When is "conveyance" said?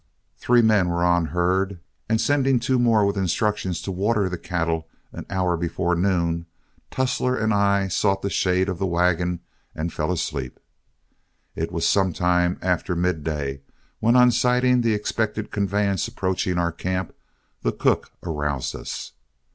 15.51-16.07